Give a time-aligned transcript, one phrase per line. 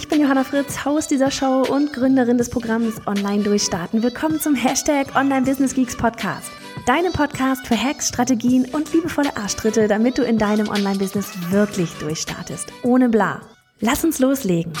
[0.00, 4.02] Ich bin Johanna Fritz, Haus dieser Show und Gründerin des Programms Online Durchstarten.
[4.02, 6.50] Willkommen zum Hashtag Online Business Geeks Podcast.
[6.86, 12.72] Deinem Podcast für Hacks, Strategien und liebevolle Arschtritte, damit du in deinem Online-Business wirklich durchstartest.
[12.82, 13.42] Ohne bla.
[13.80, 14.72] Lass uns loslegen.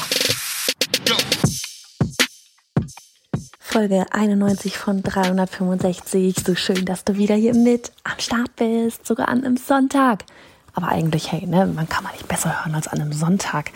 [3.60, 6.36] Folge 91 von 365.
[6.46, 10.24] So schön, dass du wieder hier mit am Start bist, sogar an einem Sonntag.
[10.72, 13.70] Aber eigentlich, hey, ne, man kann mal nicht besser hören als an einem Sonntag.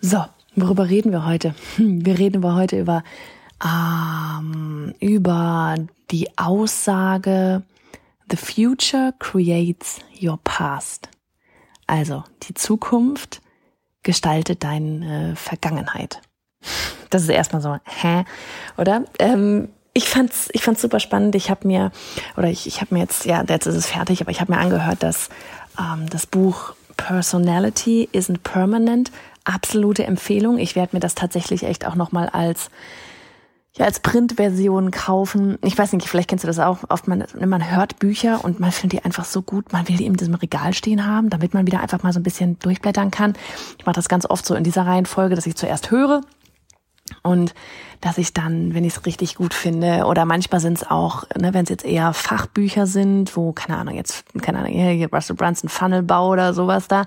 [0.00, 0.24] So,
[0.56, 1.54] worüber reden wir heute?
[1.76, 3.04] Hm, wir reden wir heute über,
[3.64, 5.76] ähm, über
[6.10, 7.62] die Aussage,
[8.28, 11.08] The future creates your past.
[11.86, 13.40] Also, die Zukunft
[14.02, 16.20] gestaltet deine Vergangenheit.
[17.10, 18.24] Das ist erstmal so, hä?
[18.76, 19.04] Oder?
[19.20, 21.36] Ähm, ich fand's, ich fand's super spannend.
[21.36, 21.92] Ich habe mir,
[22.36, 24.58] oder ich, ich habe mir jetzt, ja, jetzt ist es fertig, aber ich habe mir
[24.58, 25.28] angehört, dass
[25.78, 29.12] ähm, das Buch Personality isn't permanent
[29.46, 30.58] absolute Empfehlung.
[30.58, 32.70] Ich werde mir das tatsächlich echt auch nochmal als
[33.78, 35.58] ja, als Printversion kaufen.
[35.62, 36.78] Ich weiß nicht, vielleicht kennst du das auch.
[36.88, 40.06] Oft man, man hört Bücher und man findet die einfach so gut, man will die
[40.06, 43.34] in diesem Regal stehen haben, damit man wieder einfach mal so ein bisschen durchblättern kann.
[43.78, 46.22] Ich mache das ganz oft so in dieser Reihenfolge, dass ich zuerst höre
[47.22, 47.54] und
[48.00, 51.54] dass ich dann, wenn ich es richtig gut finde, oder manchmal sind es auch, ne,
[51.54, 55.68] wenn es jetzt eher Fachbücher sind, wo, keine Ahnung, jetzt, keine Ahnung, hier Russell Brunson
[55.68, 57.04] Funnelbau oder sowas da,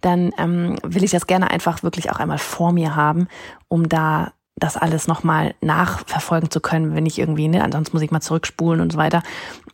[0.00, 3.28] dann ähm, will ich das gerne einfach wirklich auch einmal vor mir haben,
[3.68, 8.10] um da das alles nochmal nachverfolgen zu können, wenn ich irgendwie, ne, ansonsten muss ich
[8.10, 9.22] mal zurückspulen und so weiter.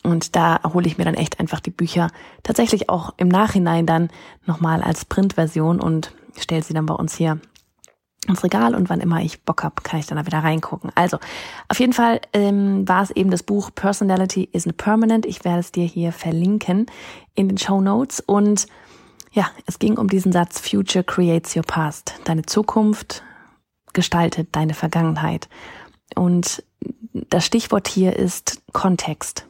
[0.03, 2.09] Und da hole ich mir dann echt einfach die Bücher
[2.43, 4.09] tatsächlich auch im Nachhinein dann
[4.47, 7.41] nochmal als Printversion und stelle sie dann bei uns hier
[8.29, 10.91] ins Regal und wann immer ich Bock habe, kann ich dann da wieder reingucken.
[10.95, 11.19] Also,
[11.69, 15.27] auf jeden Fall ähm, war es eben das Buch Personality isn't Permanent.
[15.27, 16.87] Ich werde es dir hier verlinken
[17.35, 18.21] in den Show Notes.
[18.21, 18.67] Und
[19.33, 22.15] ja, es ging um diesen Satz Future creates your past.
[22.25, 23.23] Deine Zukunft
[23.93, 25.49] gestaltet deine Vergangenheit.
[26.15, 26.63] Und
[27.13, 29.47] das Stichwort hier ist Kontext.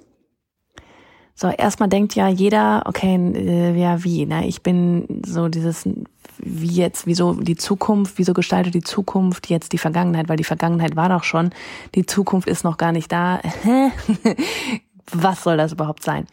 [1.34, 4.48] So, erstmal denkt ja jeder, okay, äh, ja, wie, ne?
[4.48, 5.88] Ich bin so dieses,
[6.38, 10.96] wie jetzt, wieso die Zukunft, wieso gestaltet die Zukunft jetzt die Vergangenheit, weil die Vergangenheit
[10.96, 11.50] war doch schon,
[11.94, 13.40] die Zukunft ist noch gar nicht da.
[15.12, 16.26] Was soll das überhaupt sein?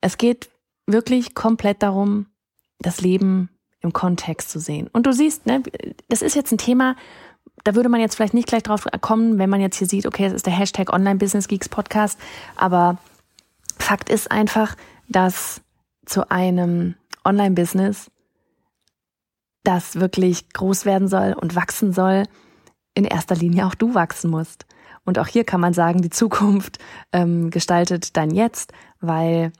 [0.00, 0.50] Es geht
[0.86, 2.26] wirklich komplett darum,
[2.78, 3.48] das Leben
[3.80, 4.88] im Kontext zu sehen.
[4.92, 5.62] Und du siehst, ne,
[6.08, 6.96] das ist jetzt ein Thema,
[7.62, 10.26] da würde man jetzt vielleicht nicht gleich drauf kommen, wenn man jetzt hier sieht, okay,
[10.26, 12.18] es ist der Hashtag Online Business Geeks Podcast,
[12.56, 12.98] aber
[13.78, 14.76] Fakt ist einfach,
[15.08, 15.60] dass
[16.06, 18.10] zu einem Online-Business,
[19.64, 22.24] das wirklich groß werden soll und wachsen soll,
[22.94, 24.66] in erster Linie auch du wachsen musst.
[25.04, 26.78] Und auch hier kann man sagen, die Zukunft
[27.12, 29.52] ähm, gestaltet dein Jetzt, weil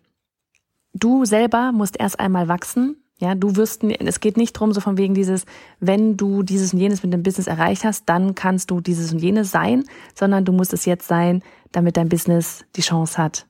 [0.94, 2.96] du selber musst erst einmal wachsen.
[3.18, 5.44] Ja, du wirst, es geht nicht drum, so von wegen dieses,
[5.78, 9.20] wenn du dieses und jenes mit dem Business erreicht hast, dann kannst du dieses und
[9.20, 13.46] jenes sein, sondern du musst es jetzt sein, damit dein Business die Chance hat,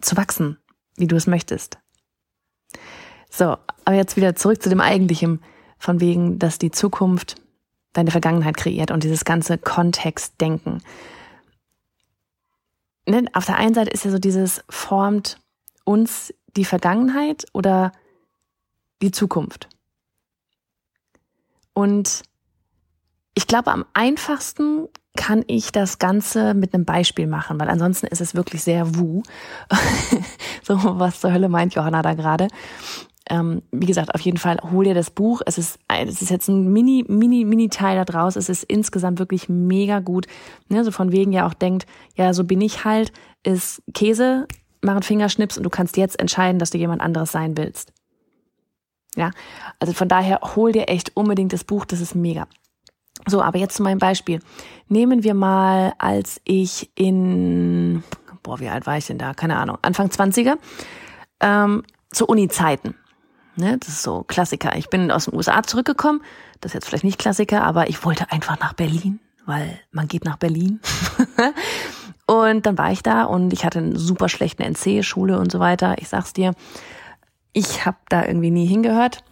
[0.00, 0.58] zu wachsen,
[0.96, 1.78] wie du es möchtest.
[3.30, 5.40] So, aber jetzt wieder zurück zu dem Eigentlichen,
[5.78, 7.36] von wegen, dass die Zukunft
[7.92, 10.82] deine Vergangenheit kreiert und dieses ganze Kontextdenken.
[13.06, 15.38] Ne, auf der einen Seite ist ja so dieses, formt
[15.84, 17.92] uns die Vergangenheit oder
[19.02, 19.68] die Zukunft?
[21.72, 22.22] Und
[23.34, 28.20] ich glaube, am einfachsten kann ich das Ganze mit einem Beispiel machen, weil ansonsten ist
[28.20, 29.22] es wirklich sehr wu.
[30.62, 32.48] so, was zur Hölle meint Johanna da gerade?
[33.28, 35.42] Ähm, wie gesagt, auf jeden Fall hol dir das Buch.
[35.46, 38.36] Es ist, es ist jetzt ein mini, mini, mini Teil da draus.
[38.36, 40.26] Es ist insgesamt wirklich mega gut.
[40.68, 43.12] Ne, so von wegen ja auch denkt, ja, so bin ich halt,
[43.42, 44.46] ist Käse,
[44.80, 47.92] mach einen Fingerschnips und du kannst jetzt entscheiden, dass du jemand anderes sein willst.
[49.16, 49.30] Ja,
[49.80, 51.84] also von daher hol dir echt unbedingt das Buch.
[51.84, 52.46] Das ist mega.
[53.26, 54.40] So, aber jetzt zu meinem Beispiel.
[54.88, 58.04] Nehmen wir mal, als ich in,
[58.42, 59.34] boah, wie alt war ich denn da?
[59.34, 60.58] Keine Ahnung, Anfang 20er,
[61.40, 62.94] ähm, zu Uni-Zeiten.
[63.56, 64.76] Ne, das ist so Klassiker.
[64.76, 66.20] Ich bin aus den USA zurückgekommen.
[66.60, 70.24] Das ist jetzt vielleicht nicht Klassiker, aber ich wollte einfach nach Berlin, weil man geht
[70.26, 70.80] nach Berlin.
[72.26, 75.96] und dann war ich da und ich hatte einen super schlechten NC-Schule und so weiter.
[75.98, 76.52] Ich sag's dir,
[77.54, 79.24] ich habe da irgendwie nie hingehört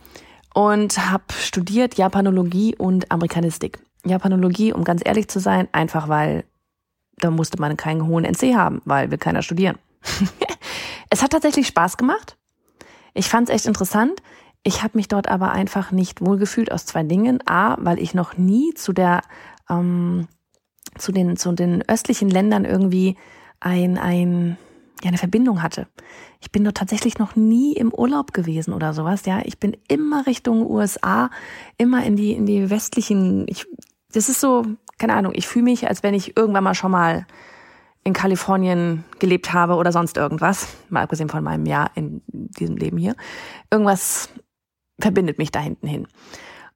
[0.54, 3.78] und habe studiert Japanologie und Amerikanistik.
[4.06, 6.44] Japanologie, um ganz ehrlich zu sein, einfach weil
[7.18, 9.76] da musste man keinen hohen NC haben, weil will keiner studieren.
[11.10, 12.38] es hat tatsächlich Spaß gemacht.
[13.14, 14.20] Ich fand es echt interessant.
[14.64, 17.40] Ich habe mich dort aber einfach nicht wohlgefühlt aus zwei Dingen.
[17.46, 19.22] A, weil ich noch nie zu der
[19.70, 20.26] ähm,
[20.98, 23.16] zu den zu den östlichen Ländern irgendwie
[23.60, 24.58] ein ein
[25.02, 25.86] ja eine Verbindung hatte.
[26.40, 29.26] Ich bin dort tatsächlich noch nie im Urlaub gewesen oder sowas.
[29.26, 31.30] Ja, ich bin immer Richtung USA,
[31.78, 33.46] immer in die in die westlichen.
[33.48, 33.66] Ich,
[34.12, 34.64] das ist so,
[34.98, 35.32] keine Ahnung.
[35.34, 37.26] Ich fühle mich, als wenn ich irgendwann mal schon mal
[38.04, 40.68] in Kalifornien gelebt habe oder sonst irgendwas.
[40.90, 43.16] Mal abgesehen von meinem Jahr in diesem Leben hier.
[43.70, 44.28] Irgendwas
[45.00, 46.06] verbindet mich da hinten hin.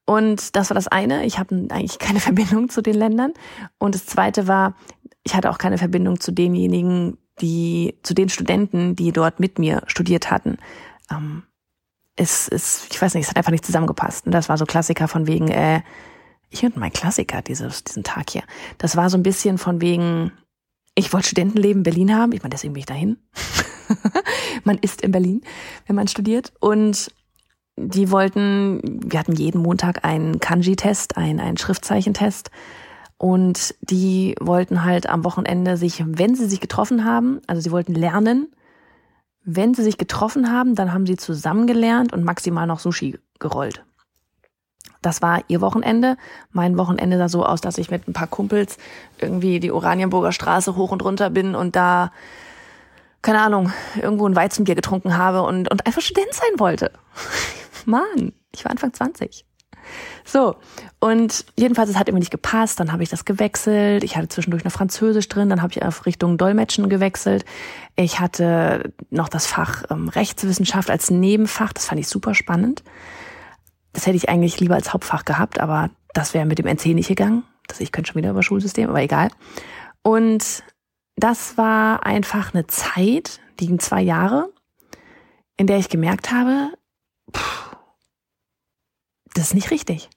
[0.06, 1.26] Und das war das eine.
[1.26, 3.34] Ich habe eigentlich keine Verbindung zu den Ländern.
[3.78, 4.74] Und das zweite war,
[5.22, 9.82] ich hatte auch keine Verbindung zu denjenigen, die, zu den Studenten, die dort mit mir
[9.86, 10.56] studiert hatten.
[11.10, 11.42] Ähm,
[12.16, 14.24] es, es, ich weiß nicht, es hat einfach nicht zusammengepasst.
[14.24, 15.82] Und das war so Klassiker von wegen, äh,
[16.48, 18.42] ich und mein Klassiker dieses, diesen Tag hier.
[18.78, 20.32] Das war so ein bisschen von wegen,
[20.98, 22.32] ich wollte Studentenleben in Berlin haben.
[22.32, 23.18] Ich meine, deswegen bin ich dahin.
[24.64, 25.42] man ist in Berlin,
[25.86, 26.52] wenn man studiert.
[26.58, 27.12] Und
[27.76, 32.50] die wollten, wir hatten jeden Montag einen Kanji-Test, einen, einen Schriftzeichentest.
[33.16, 37.94] Und die wollten halt am Wochenende sich, wenn sie sich getroffen haben, also sie wollten
[37.94, 38.52] lernen,
[39.44, 43.84] wenn sie sich getroffen haben, dann haben sie zusammen gelernt und maximal noch Sushi gerollt.
[45.02, 46.16] Das war ihr Wochenende.
[46.52, 48.78] Mein Wochenende sah so aus, dass ich mit ein paar Kumpels
[49.18, 52.12] irgendwie die Oranienburger Straße hoch und runter bin und da,
[53.22, 56.92] keine Ahnung, irgendwo ein Weizenbier getrunken habe und, und einfach Student sein wollte.
[57.84, 59.44] Mann, ich war Anfang 20.
[60.24, 60.56] So,
[61.00, 64.04] und jedenfalls, es hat immer nicht gepasst, dann habe ich das gewechselt.
[64.04, 67.44] Ich hatte zwischendurch noch Französisch drin, dann habe ich auf Richtung Dolmetschen gewechselt.
[67.96, 72.82] Ich hatte noch das Fach ähm, Rechtswissenschaft als Nebenfach, das fand ich super spannend.
[73.98, 77.08] Das hätte ich eigentlich lieber als Hauptfach gehabt, aber das wäre mit dem NC nicht
[77.08, 77.42] gegangen.
[77.66, 79.28] Das ich könnte schon wieder über Schulsystem, aber egal.
[80.02, 80.62] Und
[81.16, 84.52] das war einfach eine Zeit, die ging zwei Jahre,
[85.56, 86.74] in der ich gemerkt habe,
[87.36, 87.76] pff,
[89.34, 90.08] das ist nicht richtig.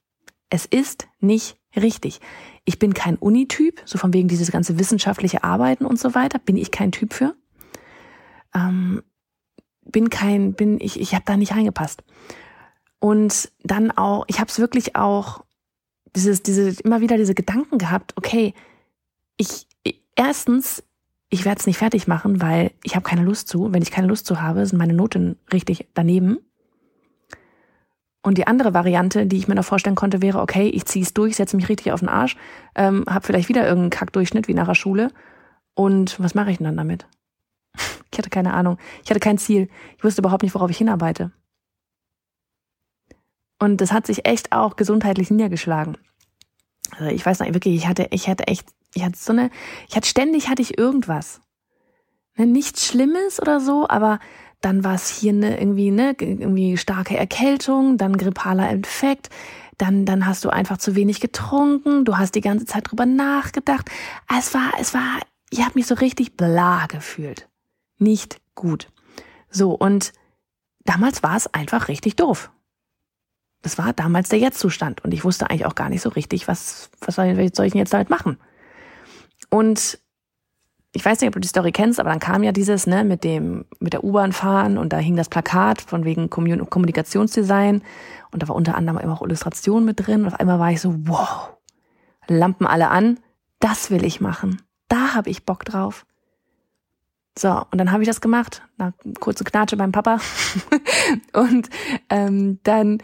[0.51, 2.19] Es ist nicht richtig.
[2.65, 6.55] Ich bin kein Unityp, so von wegen dieses ganze wissenschaftliche Arbeiten und so weiter, bin
[6.55, 7.33] ich kein Typ für.
[8.53, 9.01] Ähm,
[9.85, 12.03] bin kein, bin ich, ich habe da nicht reingepasst.
[13.01, 15.43] Und dann auch, ich habe es wirklich auch
[16.15, 18.13] dieses, diese immer wieder diese Gedanken gehabt.
[18.15, 18.53] Okay,
[19.37, 19.67] ich
[20.15, 20.83] erstens,
[21.29, 23.73] ich werde es nicht fertig machen, weil ich habe keine Lust zu.
[23.73, 26.37] Wenn ich keine Lust zu habe, sind meine Noten richtig daneben.
[28.21, 31.15] Und die andere Variante, die ich mir noch vorstellen konnte, wäre, okay, ich ziehe es
[31.15, 32.37] durch, setze mich richtig auf den Arsch,
[32.75, 35.09] ähm, habe vielleicht wieder irgendeinen Kackdurchschnitt wie nach der Schule.
[35.73, 37.07] Und was mache ich denn dann damit?
[38.13, 38.77] Ich hatte keine Ahnung.
[39.05, 39.69] Ich hatte kein Ziel.
[39.97, 41.31] Ich wusste überhaupt nicht, worauf ich hinarbeite.
[43.61, 45.95] Und das hat sich echt auch gesundheitlich niedergeschlagen.
[46.97, 49.51] Also ich weiß nicht, wirklich, ich hatte, ich hatte echt, ich hatte so eine,
[49.87, 51.41] ich hatte ständig hatte ich irgendwas.
[52.35, 54.19] Ne, nichts Schlimmes oder so, aber
[54.61, 59.29] dann war es hier ne, irgendwie ne irgendwie starke Erkältung, dann grippaler Infekt,
[59.77, 63.91] dann dann hast du einfach zu wenig getrunken, du hast die ganze Zeit drüber nachgedacht.
[64.35, 65.19] Es war es war,
[65.51, 67.47] ich habe mich so richtig bla gefühlt,
[67.99, 68.87] nicht gut.
[69.51, 70.13] So und
[70.83, 72.49] damals war es einfach richtig doof.
[73.61, 76.89] Das war damals der Jetztzustand und ich wusste eigentlich auch gar nicht so richtig, was
[77.01, 78.37] was soll ich denn jetzt damit machen.
[79.49, 79.99] Und
[80.93, 83.23] ich weiß nicht, ob du die Story kennst, aber dann kam ja dieses, ne, mit
[83.23, 87.81] dem, mit der U-Bahn fahren und da hing das Plakat von wegen Kommunikationsdesign
[88.31, 90.81] und da war unter anderem immer auch Illustration mit drin und auf einmal war ich
[90.81, 91.53] so, wow,
[92.27, 93.19] Lampen alle an,
[93.59, 94.61] das will ich machen.
[94.89, 96.05] Da habe ich Bock drauf.
[97.37, 100.19] So, und dann habe ich das gemacht, na, kurze Knatsche beim Papa.
[101.33, 101.69] und
[102.09, 102.97] ähm, dann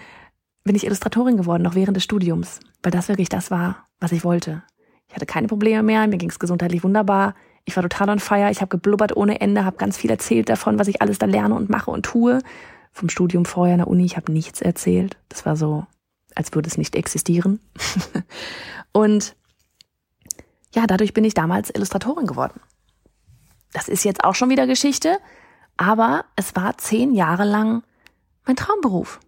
[0.68, 4.24] bin ich Illustratorin geworden, noch während des Studiums, weil das wirklich das war, was ich
[4.24, 4.64] wollte.
[5.08, 7.34] Ich hatte keine Probleme mehr, mir ging es gesundheitlich wunderbar.
[7.66, 10.80] Ich war total on fire, ich habe geblubbert ohne Ende, habe ganz viel erzählt davon,
[10.80, 12.40] was ich alles da lerne und mache und tue.
[12.92, 15.18] Vom Studium vorher in der Uni, ich habe nichts erzählt.
[15.30, 15.86] Das war so,
[16.36, 17.60] als würde es nicht existieren.
[18.92, 19.36] und
[20.74, 22.60] ja, dadurch bin ich damals Illustratorin geworden.
[23.74, 25.18] Das ist jetzt auch schon wieder Geschichte,
[25.76, 27.84] aber es war zehn Jahre lang
[28.46, 29.20] mein Traumberuf.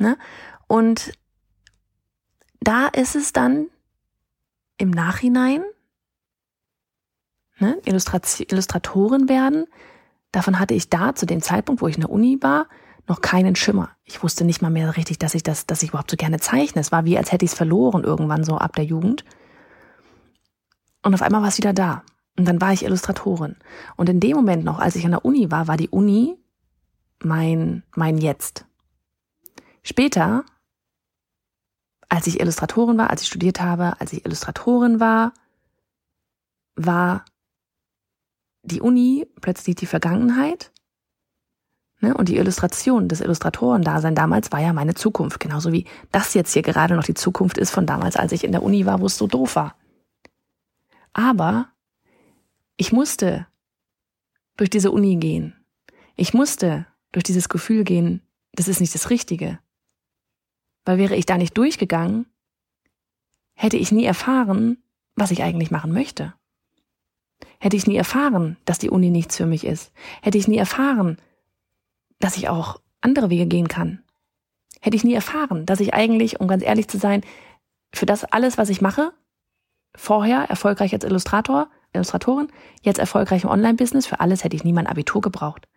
[0.00, 0.16] Ne?
[0.66, 1.12] Und
[2.60, 3.66] da ist es dann
[4.78, 5.62] im Nachhinein
[7.58, 9.66] ne, Illustratorin werden.
[10.32, 12.66] Davon hatte ich da zu dem Zeitpunkt, wo ich in der Uni war,
[13.06, 13.90] noch keinen Schimmer.
[14.04, 16.80] Ich wusste nicht mal mehr richtig, dass ich das, dass ich überhaupt so gerne zeichne.
[16.80, 19.24] Es war wie, als hätte ich es verloren irgendwann so ab der Jugend.
[21.02, 22.04] Und auf einmal war es wieder da.
[22.38, 23.56] Und dann war ich Illustratorin.
[23.96, 26.38] Und in dem Moment noch, als ich an der Uni war, war die Uni
[27.22, 28.64] mein, mein Jetzt.
[29.82, 30.44] Später,
[32.08, 35.32] als ich Illustratorin war, als ich studiert habe, als ich Illustratorin war,
[36.76, 37.24] war
[38.62, 40.72] die Uni plötzlich die Vergangenheit.
[42.00, 42.14] Ne?
[42.14, 45.40] Und die Illustration, das Illustratorendasein damals war ja meine Zukunft.
[45.40, 48.52] Genauso wie das jetzt hier gerade noch die Zukunft ist von damals, als ich in
[48.52, 49.76] der Uni war, wo es so doof war.
[51.12, 51.68] Aber
[52.76, 53.46] ich musste
[54.56, 55.54] durch diese Uni gehen.
[56.16, 58.22] Ich musste durch dieses Gefühl gehen,
[58.52, 59.58] das ist nicht das Richtige.
[60.84, 62.26] Weil wäre ich da nicht durchgegangen,
[63.54, 64.82] hätte ich nie erfahren,
[65.14, 66.34] was ich eigentlich machen möchte.
[67.58, 69.92] Hätte ich nie erfahren, dass die Uni nichts für mich ist.
[70.22, 71.18] Hätte ich nie erfahren,
[72.18, 74.02] dass ich auch andere Wege gehen kann.
[74.80, 77.22] Hätte ich nie erfahren, dass ich eigentlich, um ganz ehrlich zu sein,
[77.94, 79.12] für das alles, was ich mache,
[79.94, 82.48] vorher erfolgreich als Illustrator, Illustratorin,
[82.82, 85.68] jetzt erfolgreich im Online-Business, für alles hätte ich nie mein Abitur gebraucht.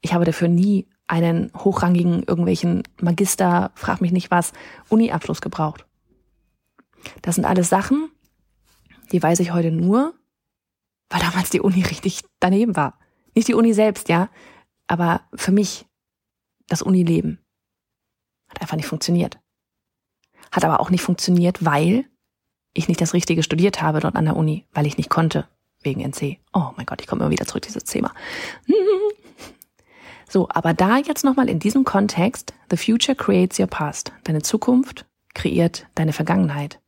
[0.00, 4.52] Ich habe dafür nie einen hochrangigen, irgendwelchen Magister, frag mich nicht was,
[4.88, 5.86] Uni-Abschluss gebraucht.
[7.22, 8.10] Das sind alles Sachen,
[9.12, 10.14] die weiß ich heute nur,
[11.08, 12.98] weil damals die Uni richtig daneben war.
[13.34, 14.28] Nicht die Uni selbst, ja,
[14.86, 15.86] aber für mich
[16.66, 17.38] das Unileben
[18.48, 19.38] hat einfach nicht funktioniert.
[20.50, 22.06] Hat aber auch nicht funktioniert, weil
[22.74, 25.48] ich nicht das Richtige studiert habe dort an der Uni, weil ich nicht konnte
[25.82, 26.38] wegen NC.
[26.52, 28.12] Oh mein Gott, ich komme immer wieder zurück dieses Thema.
[30.28, 34.12] So, aber da jetzt nochmal in diesem Kontext, the future creates your past.
[34.24, 36.80] Deine Zukunft kreiert deine Vergangenheit.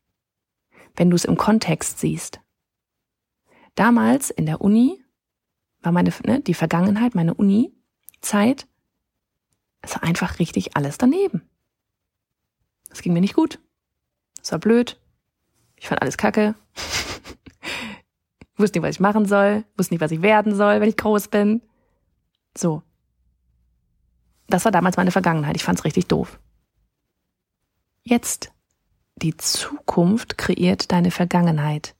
[0.94, 2.40] Wenn du es im Kontext siehst.
[3.74, 5.02] Damals in der Uni
[5.80, 8.66] war meine, ne, die Vergangenheit, meine Uni-Zeit,
[9.80, 11.48] es war einfach richtig alles daneben.
[12.90, 13.58] Es ging mir nicht gut.
[14.42, 15.00] Es war blöd.
[15.76, 16.54] Ich fand alles kacke.
[18.56, 19.64] wusste nicht, was ich machen soll.
[19.78, 21.62] Wusste nicht, was ich werden soll, wenn ich groß bin.
[22.56, 22.82] So.
[24.50, 25.56] Das war damals meine Vergangenheit.
[25.56, 26.38] Ich fand's richtig doof.
[28.02, 28.52] Jetzt.
[29.16, 31.94] Die Zukunft kreiert deine Vergangenheit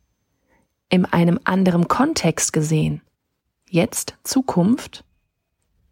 [0.91, 3.01] in einem anderen Kontext gesehen,
[3.69, 5.05] jetzt Zukunft,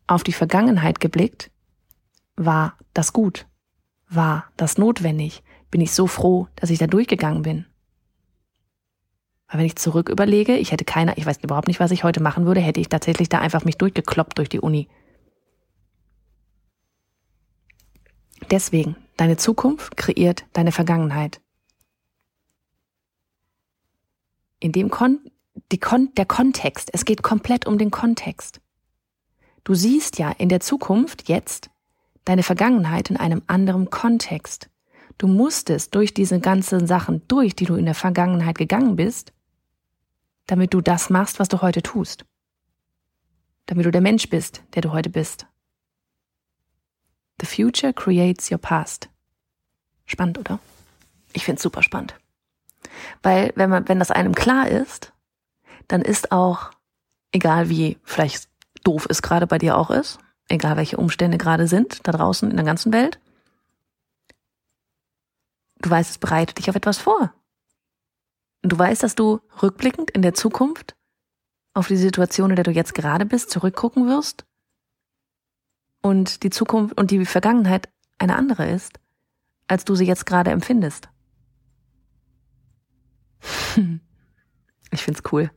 [0.07, 1.51] auf die Vergangenheit geblickt,
[2.37, 3.47] war das gut?
[4.09, 5.43] War das notwendig?
[5.71, 7.67] Bin ich so froh, dass ich da durchgegangen bin?
[9.49, 12.23] Weil wenn ich zurück überlege, ich hätte keine, ich weiß überhaupt nicht, was ich heute
[12.23, 14.89] machen würde, hätte ich tatsächlich da einfach mich durchgekloppt durch die Uni.
[18.51, 21.41] Deswegen, deine Zukunft kreiert deine Vergangenheit.
[24.61, 25.21] in dem Kon,
[25.73, 28.61] die Kon der Kontext, es geht komplett um den Kontext.
[29.65, 31.71] Du siehst ja in der Zukunft jetzt
[32.25, 34.69] deine Vergangenheit in einem anderen Kontext.
[35.19, 39.33] Du musstest durch diese ganzen Sachen durch, die du in der Vergangenheit gegangen bist,
[40.47, 42.25] damit du das machst, was du heute tust.
[43.67, 45.47] Damit du der Mensch bist, der du heute bist.
[47.41, 49.09] The future creates your past.
[50.07, 50.59] Spannend, oder?
[51.33, 52.15] Ich find's super spannend.
[53.23, 55.13] Weil wenn man, wenn das einem klar ist,
[55.87, 56.71] dann ist auch,
[57.33, 58.49] egal wie vielleicht
[58.85, 60.19] doof es gerade bei dir auch ist,
[60.49, 63.21] egal welche Umstände gerade sind, da draußen in der ganzen Welt,
[65.81, 67.33] du weißt, es bereitet dich auf etwas vor.
[68.63, 70.97] Und du weißt, dass du rückblickend in der Zukunft
[71.75, 74.48] auf die Situation, in der du jetzt gerade bist, zurückgucken wirst
[76.09, 77.89] und die Zukunft und die Vergangenheit
[78.19, 78.99] eine andere ist,
[79.67, 81.09] als du sie jetzt gerade empfindest.
[84.91, 85.51] Ich find's cool.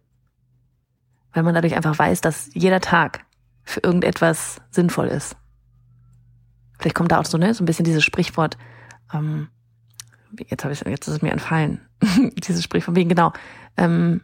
[1.31, 3.25] Weil man dadurch einfach weiß, dass jeder Tag
[3.63, 5.37] für irgendetwas sinnvoll ist.
[6.77, 8.57] Vielleicht kommt da auch so, ne, so ein bisschen dieses Sprichwort,
[9.13, 9.47] ähm,
[10.49, 11.79] jetzt habe ich jetzt ist es mir entfallen.
[12.35, 13.31] dieses Sprichwort wegen, genau.
[13.77, 14.19] Ähm,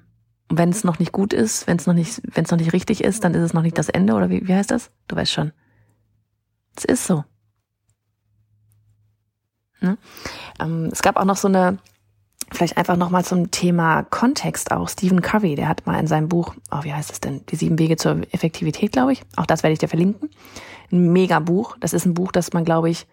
[0.50, 3.02] wenn es noch nicht gut ist, wenn es noch nicht, wenn es noch nicht richtig
[3.02, 4.92] ist, dann ist es noch nicht das Ende, oder wie, wie heißt das?
[5.08, 5.54] Du weißt schon.
[6.78, 7.24] Es ist so.
[9.82, 9.98] Ne?
[10.60, 11.80] Ähm, es gab auch noch so eine
[12.52, 14.88] Vielleicht einfach nochmal zum Thema Kontext auch.
[14.88, 17.46] Stephen Covey, der hat mal in seinem Buch, oh, wie heißt es denn?
[17.48, 19.24] Die sieben Wege zur Effektivität, glaube ich.
[19.36, 20.30] Auch das werde ich dir verlinken.
[20.90, 21.76] Ein mega Buch.
[21.82, 23.06] Das ist ein Buch, das man, glaube ich,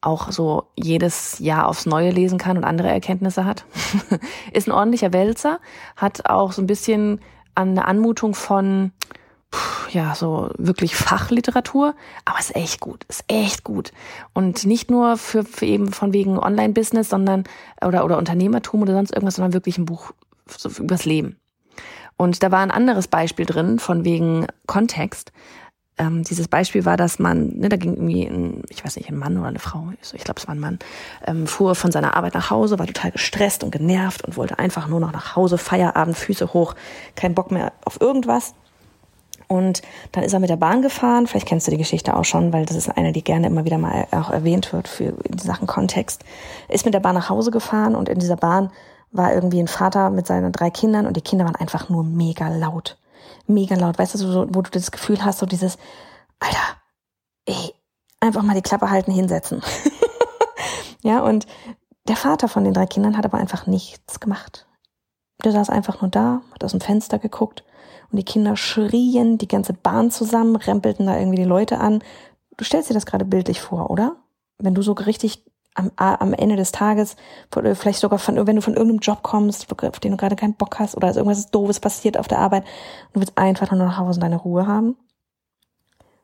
[0.00, 3.64] auch so jedes Jahr aufs Neue lesen kann und andere Erkenntnisse hat.
[4.52, 5.58] ist ein ordentlicher Wälzer,
[5.96, 7.20] hat auch so ein bisschen
[7.56, 8.92] an eine Anmutung von
[9.92, 13.92] ja, so wirklich Fachliteratur, aber ist echt gut, ist echt gut.
[14.32, 17.44] Und nicht nur für, für eben von wegen Online-Business, sondern,
[17.84, 20.12] oder, oder Unternehmertum oder sonst irgendwas, sondern wirklich ein Buch
[20.46, 21.36] so übers Leben.
[22.16, 25.32] Und da war ein anderes Beispiel drin, von wegen Kontext.
[25.96, 29.16] Ähm, dieses Beispiel war, dass man, ne, da ging irgendwie ein, ich weiß nicht, ein
[29.16, 30.78] Mann oder eine Frau, ich glaube, es war ein Mann,
[31.26, 34.86] ähm, fuhr von seiner Arbeit nach Hause, war total gestresst und genervt und wollte einfach
[34.86, 36.74] nur noch nach Hause, Feierabend, Füße hoch,
[37.16, 38.54] kein Bock mehr auf irgendwas
[39.50, 41.26] Und dann ist er mit der Bahn gefahren.
[41.26, 43.78] Vielleicht kennst du die Geschichte auch schon, weil das ist eine, die gerne immer wieder
[43.78, 46.22] mal auch erwähnt wird für die Sachen Kontext.
[46.68, 48.70] Ist mit der Bahn nach Hause gefahren und in dieser Bahn
[49.10, 52.46] war irgendwie ein Vater mit seinen drei Kindern und die Kinder waren einfach nur mega
[52.46, 52.96] laut.
[53.48, 53.98] Mega laut.
[53.98, 55.78] Weißt du, wo du das Gefühl hast, so dieses,
[56.38, 56.76] Alter,
[57.46, 57.74] ey,
[58.20, 59.62] einfach mal die Klappe halten, hinsetzen.
[61.02, 61.48] ja, und
[62.06, 64.68] der Vater von den drei Kindern hat aber einfach nichts gemacht.
[65.42, 67.64] Der saß einfach nur da, hat aus dem Fenster geguckt
[68.10, 72.02] und die Kinder schrien die ganze Bahn zusammen, rempelten da irgendwie die Leute an.
[72.56, 74.16] Du stellst dir das gerade bildlich vor, oder?
[74.58, 77.16] Wenn du so richtig am, am Ende des Tages,
[77.50, 80.78] vielleicht sogar von, wenn du von irgendeinem Job kommst, auf den du gerade keinen Bock
[80.78, 82.64] hast oder irgendwas Doofes passiert auf der Arbeit
[83.12, 84.96] du willst einfach nur nach Hause deine Ruhe haben.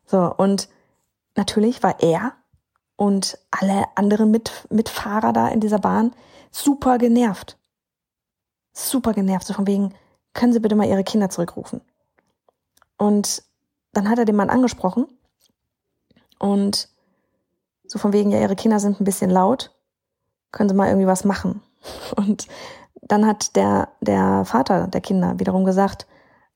[0.04, 0.68] So, und
[1.34, 2.32] natürlich war er
[2.96, 6.12] und alle anderen Mit Mitfahrer da in dieser Bahn
[6.50, 7.58] super genervt.
[8.72, 9.94] Super genervt, so von wegen,
[10.36, 11.80] können Sie bitte mal Ihre Kinder zurückrufen?
[12.96, 13.42] Und
[13.92, 15.06] dann hat er den Mann angesprochen
[16.38, 16.88] und
[17.86, 19.74] so von wegen, ja, Ihre Kinder sind ein bisschen laut,
[20.52, 21.62] können Sie mal irgendwie was machen?
[22.16, 22.48] Und
[23.02, 26.06] dann hat der, der Vater der Kinder wiederum gesagt,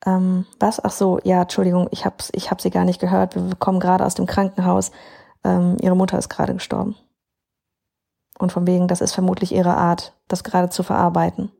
[0.04, 0.82] ähm, was?
[0.82, 3.36] Ach so, ja, Entschuldigung, ich hab's, ich hab sie gar nicht gehört.
[3.36, 4.90] Wir kommen gerade aus dem Krankenhaus.
[5.44, 6.96] Ähm, ihre Mutter ist gerade gestorben.
[8.38, 11.52] Und von wegen, das ist vermutlich ihre Art, das gerade zu verarbeiten.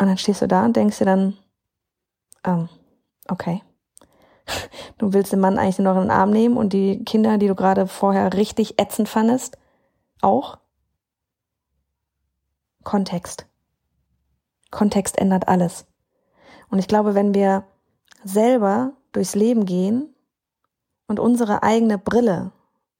[0.00, 1.36] Und dann stehst du da und denkst dir dann,
[2.44, 2.68] ähm,
[3.28, 3.62] okay.
[4.98, 7.48] Du willst den Mann eigentlich nur noch in den Arm nehmen und die Kinder, die
[7.48, 9.58] du gerade vorher richtig ätzend fandest,
[10.22, 10.58] auch?
[12.82, 13.46] Kontext.
[14.70, 15.86] Kontext ändert alles.
[16.70, 17.64] Und ich glaube, wenn wir
[18.24, 20.14] selber durchs Leben gehen
[21.06, 22.52] und unsere eigene Brille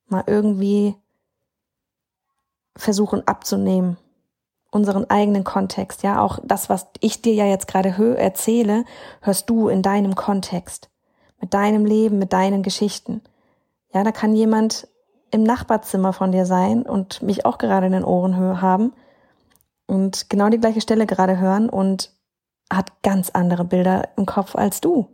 [0.06, 0.94] mal irgendwie
[2.76, 3.98] versuchen abzunehmen,
[4.70, 8.84] unseren eigenen Kontext, ja, auch das, was ich dir ja jetzt gerade erzähle,
[9.22, 10.90] hörst du in deinem Kontext
[11.40, 13.22] mit deinem Leben, mit deinen Geschichten.
[13.92, 14.88] Ja, da kann jemand
[15.30, 18.92] im Nachbarzimmer von dir sein und mich auch gerade in den Ohren haben
[19.87, 22.12] und genau die gleiche Stelle gerade hören und
[22.70, 25.09] hat ganz andere Bilder im Kopf als du.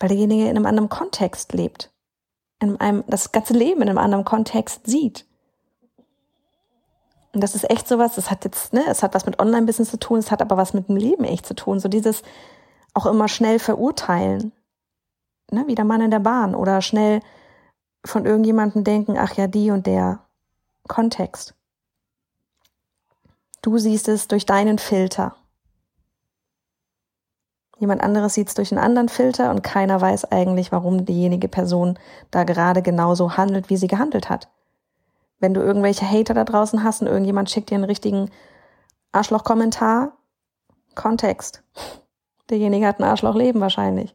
[0.00, 1.92] Weil derjenige in einem anderen Kontext lebt.
[2.60, 5.26] In einem, das ganze Leben in einem anderen Kontext sieht.
[7.32, 9.98] Und das ist echt sowas, das hat jetzt, ne, es hat was mit Online-Business zu
[9.98, 11.78] tun, es hat aber was mit dem Leben echt zu tun.
[11.78, 12.22] So dieses,
[12.94, 14.52] auch immer schnell verurteilen.
[15.50, 17.20] Ne, wie der Mann in der Bahn oder schnell
[18.04, 20.20] von irgendjemandem denken, ach ja, die und der
[20.88, 21.54] Kontext.
[23.62, 25.36] Du siehst es durch deinen Filter.
[27.78, 31.98] Jemand anderes sieht es durch einen anderen Filter und keiner weiß eigentlich, warum diejenige Person
[32.30, 34.48] da gerade genauso handelt, wie sie gehandelt hat.
[35.40, 38.30] Wenn du irgendwelche Hater da draußen hast und irgendjemand schickt dir einen richtigen
[39.12, 40.16] Arschloch-Kommentar,
[40.94, 41.62] Kontext.
[42.50, 44.14] Derjenige hat ein Arschlochleben wahrscheinlich.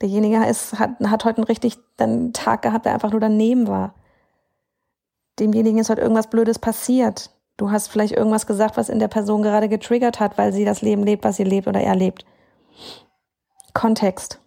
[0.00, 3.94] Derjenige ist, hat, hat heute einen richtig einen Tag gehabt, der einfach nur daneben war.
[5.38, 7.30] Demjenigen ist heute irgendwas Blödes passiert.
[7.56, 10.82] Du hast vielleicht irgendwas gesagt, was in der Person gerade getriggert hat, weil sie das
[10.82, 12.24] Leben lebt, was sie lebt oder er lebt.
[13.74, 14.40] Kontext.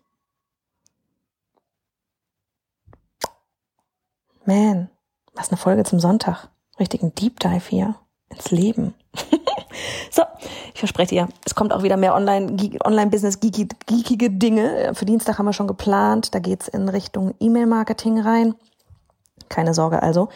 [4.46, 4.90] Man,
[5.34, 6.50] was eine Folge zum Sonntag.
[6.80, 7.96] Richtigen Deep Dive hier
[8.30, 8.94] ins Leben.
[10.12, 10.24] so,
[10.74, 14.94] ich verspreche dir, es kommt auch wieder mehr Online-Business, Online geekige Dinge.
[14.94, 16.34] Für Dienstag haben wir schon geplant.
[16.34, 18.56] Da geht's in Richtung E-Mail-Marketing rein.
[19.50, 20.30] Keine Sorge also.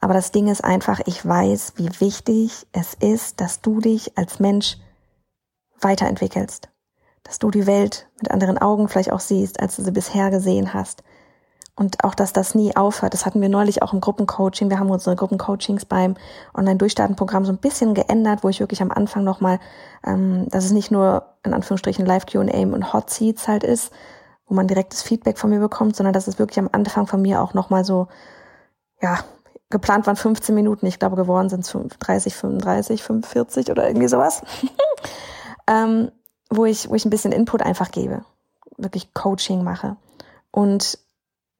[0.00, 4.38] Aber das Ding ist einfach, ich weiß, wie wichtig es ist, dass du dich als
[4.38, 4.78] Mensch
[5.80, 6.68] weiterentwickelst.
[7.22, 10.74] Dass du die Welt mit anderen Augen vielleicht auch siehst, als du sie bisher gesehen
[10.74, 11.02] hast
[11.76, 13.14] und auch, dass das nie aufhört.
[13.14, 14.70] Das hatten wir neulich auch im Gruppencoaching.
[14.70, 16.14] Wir haben unsere Gruppencoachings beim
[16.54, 19.58] Online-Durchstarten-Programm so ein bisschen geändert, wo ich wirklich am Anfang nochmal,
[20.06, 23.92] ähm, dass es nicht nur in Anführungsstrichen Live-Q&A und Hot Seats halt ist,
[24.46, 27.42] wo man direktes Feedback von mir bekommt, sondern dass es wirklich am Anfang von mir
[27.42, 28.06] auch nochmal so,
[29.02, 29.18] ja,
[29.70, 34.42] geplant waren 15 Minuten, ich glaube geworden sind es 30, 35, 45 oder irgendwie sowas,
[35.66, 36.12] ähm,
[36.50, 38.24] wo ich, wo ich ein bisschen Input einfach gebe,
[38.76, 39.96] wirklich Coaching mache.
[40.52, 40.98] Und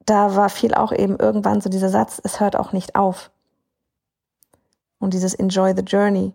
[0.07, 3.31] da war viel auch eben irgendwann so dieser Satz, es hört auch nicht auf.
[4.99, 6.33] Und dieses Enjoy the Journey.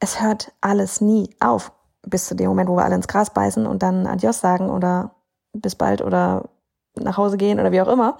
[0.00, 3.66] Es hört alles nie auf, bis zu dem Moment, wo wir alle ins Gras beißen
[3.66, 5.14] und dann Adios sagen oder
[5.52, 6.48] bis bald oder
[6.94, 8.18] nach Hause gehen oder wie auch immer.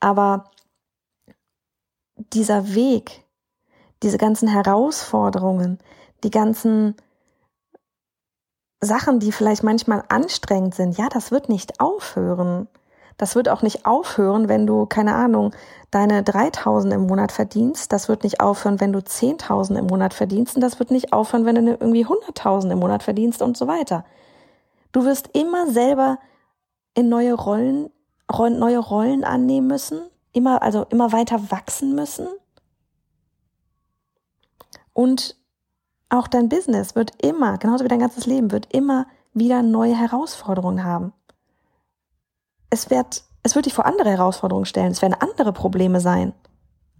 [0.00, 0.50] Aber
[2.16, 3.24] dieser Weg,
[4.02, 5.78] diese ganzen Herausforderungen,
[6.24, 6.96] die ganzen
[8.80, 12.68] Sachen, die vielleicht manchmal anstrengend sind, ja, das wird nicht aufhören.
[13.16, 15.54] Das wird auch nicht aufhören, wenn du, keine Ahnung,
[15.90, 17.92] deine 3000 im Monat verdienst.
[17.92, 20.56] Das wird nicht aufhören, wenn du 10.000 im Monat verdienst.
[20.56, 24.04] Und das wird nicht aufhören, wenn du irgendwie 100.000 im Monat verdienst und so weiter.
[24.92, 26.18] Du wirst immer selber
[26.94, 27.90] in neue Rollen,
[28.30, 32.26] neue Rollen annehmen müssen, immer, also immer weiter wachsen müssen.
[34.92, 35.36] Und
[36.08, 40.84] auch dein Business wird immer, genauso wie dein ganzes Leben, wird immer wieder neue Herausforderungen
[40.84, 41.12] haben.
[42.72, 44.92] Es wird, es wird dich vor andere Herausforderungen stellen.
[44.92, 46.32] Es werden andere Probleme sein.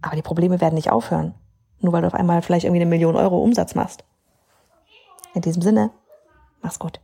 [0.03, 1.33] Aber die Probleme werden nicht aufhören.
[1.79, 4.03] Nur weil du auf einmal vielleicht irgendwie eine Million Euro Umsatz machst.
[5.33, 5.89] In diesem Sinne,
[6.61, 6.99] mach's gut.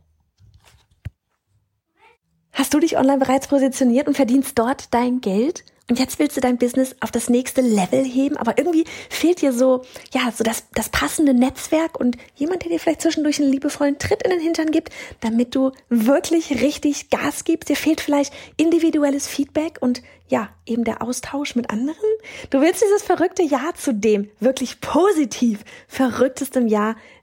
[2.52, 5.64] Hast du dich online bereits positioniert und verdienst dort dein Geld?
[5.90, 9.52] Und jetzt willst du dein Business auf das nächste Level heben, aber irgendwie fehlt dir
[9.52, 9.82] so,
[10.14, 14.22] ja, so das, das passende Netzwerk und jemand, der dir vielleicht zwischendurch einen liebevollen Tritt
[14.22, 17.68] in den Hintern gibt, damit du wirklich richtig Gas gibst.
[17.68, 21.96] Dir fehlt vielleicht individuelles Feedback und ja, eben der Austausch mit anderen.
[22.50, 26.94] Du willst dieses verrückte Jahr zu dem wirklich positiv verrücktestem Jahr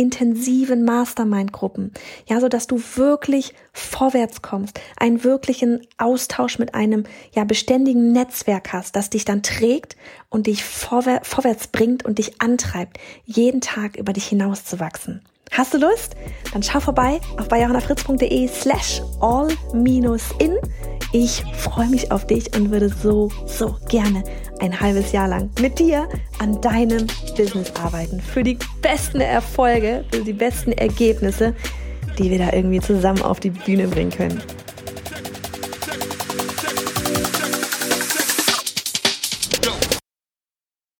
[0.00, 1.92] intensiven Mastermind-Gruppen,
[2.26, 8.72] ja, so dass du wirklich vorwärts kommst, einen wirklichen Austausch mit einem ja beständigen Netzwerk
[8.72, 9.96] hast, das dich dann trägt
[10.30, 15.20] und dich vorwär vorwärts bringt und dich antreibt, jeden Tag über dich hinauszuwachsen.
[15.50, 16.14] Hast du Lust?
[16.52, 20.56] Dann schau vorbei auf bayerhannafritz.de slash all-in.
[21.12, 24.22] Ich freue mich auf dich und würde so, so gerne
[24.60, 26.08] ein halbes Jahr lang mit dir
[26.38, 28.20] an deinem Business arbeiten.
[28.20, 31.54] Für die besten Erfolge, für die besten Ergebnisse,
[32.16, 34.40] die wir da irgendwie zusammen auf die Bühne bringen können.